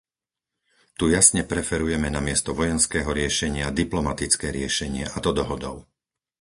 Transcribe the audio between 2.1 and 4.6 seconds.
namiesto vojenského riešenia diplomatické